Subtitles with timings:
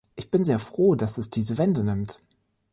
[0.15, 2.19] Ich bin sehr froh, dass es diese Wende nimmt.